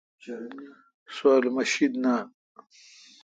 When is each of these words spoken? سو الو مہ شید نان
سو 1.15 1.27
الو 1.35 1.49
مہ 1.55 1.63
شید 1.71 1.93
نان 2.03 2.23